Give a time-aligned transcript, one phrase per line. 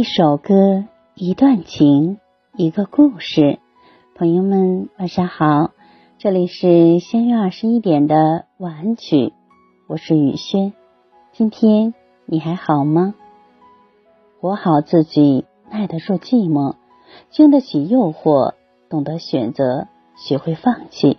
[0.00, 2.20] 一首歌，一段情，
[2.56, 3.58] 一个故事。
[4.14, 5.72] 朋友们，晚上好，
[6.16, 9.34] 这里是相约二十一点的晚安曲，
[9.88, 10.72] 我是雨轩。
[11.34, 11.92] 今天
[12.24, 13.14] 你还好吗？
[14.40, 16.76] 活好自己，耐得住寂寞，
[17.28, 18.54] 经得起诱惑，
[18.88, 19.86] 懂得选择，
[20.16, 21.18] 学会放弃。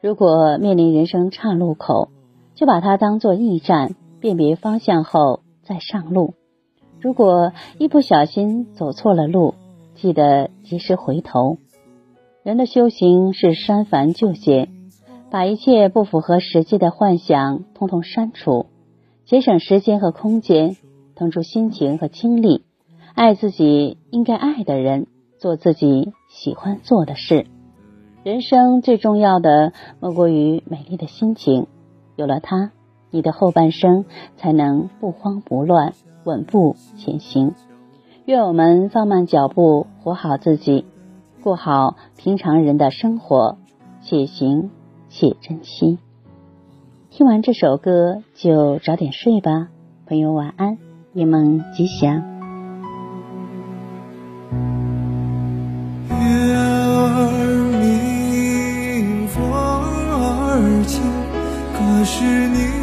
[0.00, 2.08] 如果面临人生岔路口，
[2.54, 6.32] 就把它当做驿站，辨别方向后再上路。
[7.00, 9.54] 如果一不小心走错了路，
[9.94, 11.56] 记得及时回头。
[12.42, 14.68] 人的修行是删繁就简，
[15.30, 18.66] 把一切不符合实际的幻想通通删除，
[19.24, 20.76] 节省时间和空间，
[21.14, 22.64] 腾出心情和精力，
[23.14, 25.06] 爱自己应该爱的人，
[25.38, 27.46] 做自己喜欢做的事。
[28.22, 31.66] 人生最重要的莫过于美丽的心情，
[32.16, 32.72] 有了它，
[33.10, 34.04] 你的后半生
[34.36, 35.94] 才能不慌不乱。
[36.24, 37.54] 稳步前行，
[38.26, 40.84] 愿我们放慢脚步，活好自己，
[41.42, 43.56] 过好平常人的生活，
[44.02, 44.70] 且行
[45.08, 45.98] 且珍惜。
[47.10, 49.68] 听完这首歌就早点睡吧，
[50.06, 50.78] 朋友晚安，
[51.12, 52.22] 夜梦吉祥。
[56.08, 57.30] 月儿
[57.80, 61.02] 明，风儿轻，
[61.74, 62.79] 可是你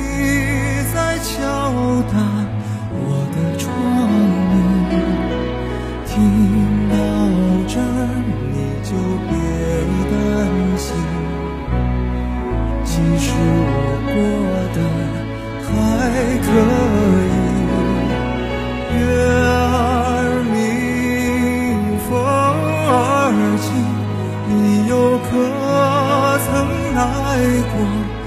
[27.89, 28.26] 我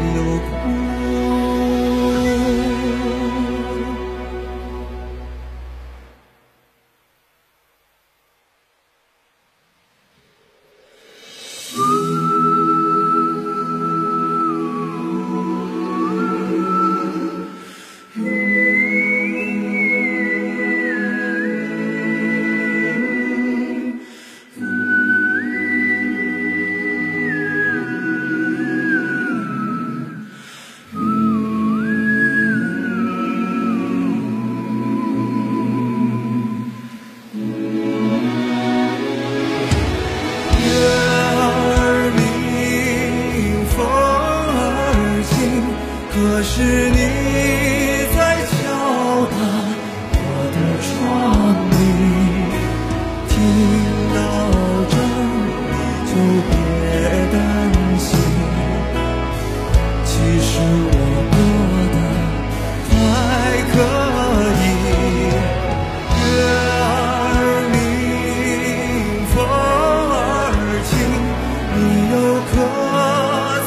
[72.49, 72.51] 可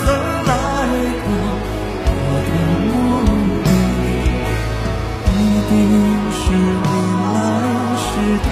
[0.00, 0.06] 曾
[0.44, 0.50] 来
[1.22, 1.26] 过
[2.06, 2.18] 我
[2.48, 2.50] 的
[2.88, 2.92] 梦
[3.64, 3.66] 里
[5.38, 5.72] 一定
[6.32, 6.42] 是
[6.82, 6.88] 你
[7.34, 7.36] 来
[8.00, 8.04] 时
[8.44, 8.46] 太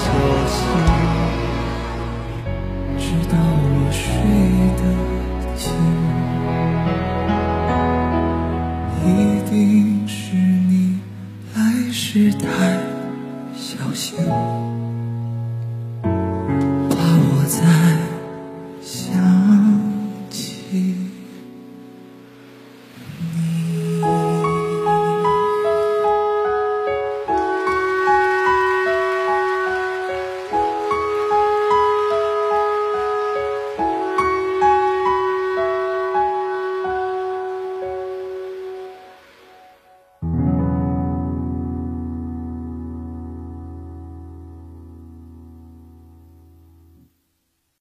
[0.00, 0.04] 小
[0.48, 0.58] 心
[2.98, 4.02] 直到我睡
[4.80, 4.82] 得
[5.56, 5.62] 轻
[9.06, 9.08] 一
[9.50, 9.52] 定
[10.08, 10.72] 是你
[11.54, 11.58] 来
[11.92, 12.44] 时太
[13.54, 14.14] 小心。